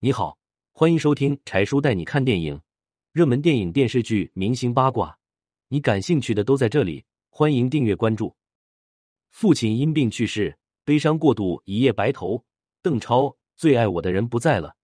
[0.00, 0.38] 你好，
[0.70, 2.60] 欢迎收听柴叔带你看电影，
[3.10, 5.18] 热门电影、电视剧、明星八卦，
[5.66, 7.04] 你感兴趣的都在这里。
[7.30, 8.36] 欢迎订阅关注。
[9.30, 12.44] 父亲因病去世，悲伤过度，一夜白头。
[12.80, 14.76] 邓超最爱我的人不在了。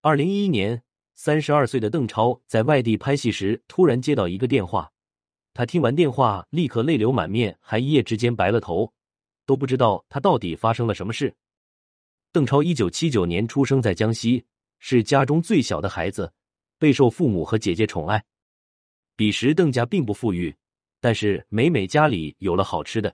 [0.00, 0.80] 二零一一年，
[1.16, 4.92] 三十二岁的邓超在外地拍戏时，突然接到一个电话。
[5.52, 8.92] 他听完电话，立刻泪流满面，还一夜之间白了头，
[9.44, 11.34] 都不知道他到底发生了什么事。
[12.32, 14.44] 邓超一九七九年出生在江西，
[14.78, 16.32] 是家中最小的孩子，
[16.78, 18.24] 备受父母和姐姐宠爱。
[19.16, 20.54] 彼时邓家并不富裕，
[21.00, 23.12] 但是每每家里有了好吃的，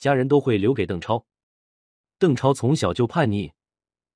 [0.00, 1.24] 家人都会留给邓超。
[2.18, 3.52] 邓超从小就叛逆，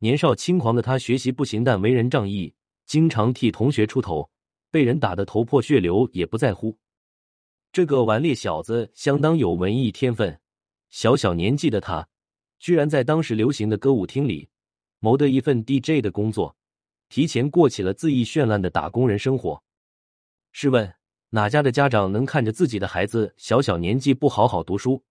[0.00, 2.52] 年少轻狂的他学习不行，但为人仗义，
[2.86, 4.28] 经常替同学出头，
[4.72, 6.76] 被人打得头破血流也不在乎。
[7.70, 10.40] 这个顽劣小子相当有文艺天分，
[10.88, 12.08] 小小年纪的他，
[12.60, 14.48] 居然在当时流行的歌舞厅里
[14.98, 16.54] 谋得一份 DJ 的工作，
[17.08, 19.62] 提前过起了恣意绚烂的打工人生活。
[20.52, 20.94] 试问
[21.30, 25.02] 哪家的家长能看着自己的孩子小小年纪不好好读书，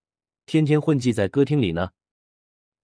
[0.45, 1.89] 天天混迹在歌厅里呢？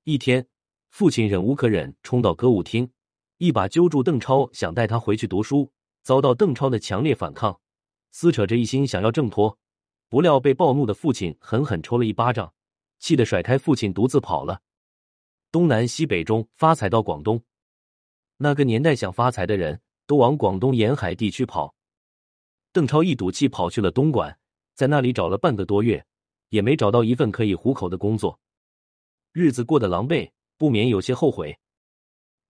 [0.03, 0.47] 一天，
[0.89, 2.89] 父亲忍无可忍，冲到歌舞厅，
[3.37, 7.59] 一把揪住邓超，想带他回去读书，遭到邓超的强烈反抗，
[8.11, 9.59] 撕扯着一心想要挣脱。
[10.09, 12.53] 不料被暴怒的父亲狠狠抽了一巴掌，
[12.99, 14.61] 气得甩开父亲独自跑了。
[15.51, 17.43] 东南西北中发财到广东，
[18.37, 21.75] 那个年代想发财的人都往广东沿海地区跑。
[22.71, 24.37] 邓超一赌气跑去了东莞，
[24.73, 26.05] 在那里找了半个多月，
[26.49, 28.39] 也没找到一份可以糊口的工作，
[29.31, 31.57] 日子过得狼狈，不免有些后悔。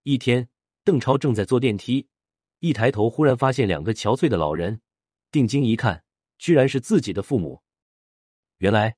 [0.03, 0.49] 一天，
[0.83, 2.07] 邓超正在坐电梯，
[2.59, 4.81] 一抬头忽然发现两个憔悴的老人，
[5.31, 6.03] 定睛一看。
[6.37, 7.61] 居然是自己的父母。
[8.57, 8.97] 原来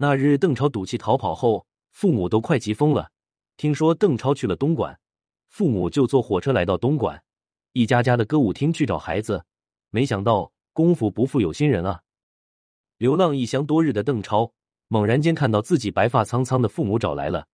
[0.00, 3.10] 那日邓超赌气逃跑后，父母都快急疯了。
[3.56, 4.96] 听说邓超去了东莞，
[5.48, 7.20] 父母就坐火车来到东莞，
[7.72, 9.44] 一家家的歌舞厅去找孩子。
[9.90, 12.00] 没想到功夫不负有心人啊！
[12.98, 14.52] 流浪异乡多日的邓超，
[14.86, 17.48] 猛然间看到自己白发苍苍的父母找来了，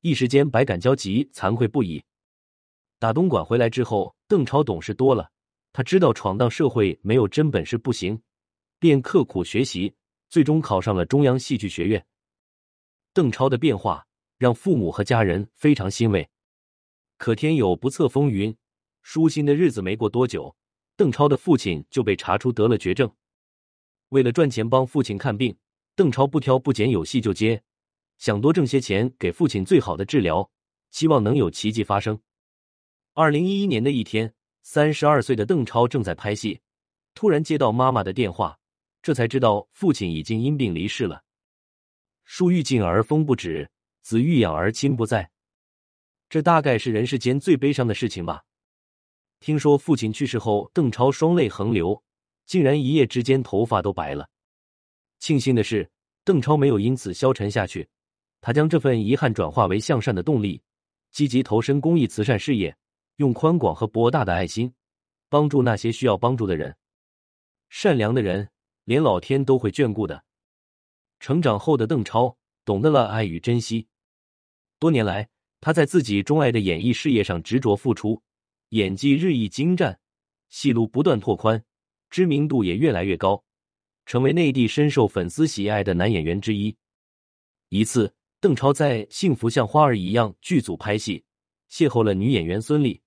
[0.00, 2.02] 一时间百感交集，惭愧不已。
[2.98, 5.30] 打东莞回来之后，邓超懂事多了。
[5.72, 8.20] 他知道闯荡社会没有真本事不行，
[8.80, 9.94] 便刻苦学习，
[10.34, 12.04] 最终考上了中央戏剧学院。
[13.12, 14.04] 邓超的变化
[14.36, 16.28] 让父母和家人非常欣慰。
[17.18, 18.56] 可天有不测风云，
[19.00, 20.56] 舒心的日子没过多久，
[20.96, 23.08] 邓超的父亲就被查出得了绝症。
[24.08, 25.56] 为了赚钱帮父亲看病，
[25.94, 27.62] 邓超不挑不拣，有戏就接，
[28.18, 30.50] 想多挣些钱给父亲最好的治疗，
[30.90, 32.18] 希望能有奇迹发生。
[33.12, 34.34] 二零一一年的一天。
[34.64, 36.60] 三十二岁的邓超正在拍戏，
[37.14, 38.58] 突然接到妈妈的电话，
[39.04, 41.22] 这才知道父亲已经因病离世了。
[42.24, 43.70] 树欲静而风不止，
[44.00, 45.30] 子欲养而亲不在，
[46.30, 48.42] 这大概是人世间最悲伤的事情吧。
[49.40, 52.02] 听说父亲去世后，邓超双泪横流，
[52.46, 54.26] 竟然一夜之间头发都白了。
[55.18, 55.90] 庆幸的是，
[56.24, 57.86] 邓超没有因此消沉下去，
[58.40, 60.62] 他将这份遗憾转化为向善的动力，
[61.10, 62.74] 积极投身公益慈善事业。
[63.16, 64.74] 用宽广和博大的爱心
[65.28, 66.74] 帮助那些需要帮助的人，
[67.68, 68.48] 善良的人
[68.84, 70.24] 连老天都会眷顾的。
[71.20, 73.86] 成长后的邓超懂得了爱与珍惜，
[74.78, 75.28] 多年来
[75.60, 78.22] 他在自己钟爱的演艺事业上执着付出，
[78.70, 79.98] 演技日益精湛，
[80.50, 81.64] 戏路不断拓宽，
[82.10, 83.42] 知名度也越来越高，
[84.04, 86.76] 成为内地深受粉丝喜爱的男演员之一。
[87.70, 91.24] 一次，邓超在《幸福像花儿一样》剧组拍戏，
[91.70, 93.00] 邂逅了女演员孙俪。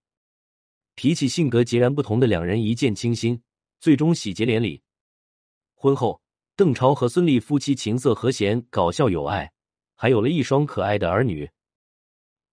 [0.95, 3.39] 脾气性格截然不同的两人一见倾心，
[3.79, 4.81] 最终喜结连理。
[5.79, 6.19] 婚后，
[6.55, 9.51] 邓超和孙俪夫妻琴瑟和弦，搞笑有爱，
[9.95, 11.47] 还有了一双可爱的儿女。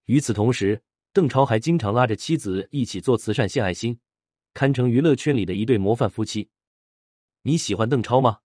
[0.04, 3.98] 与此同时，邓超还经常拉着妻子一起做慈善献爱心，
[4.52, 6.50] 堪称娱乐圈里的一对模范夫妻。
[7.40, 8.40] 你喜欢邓超吗？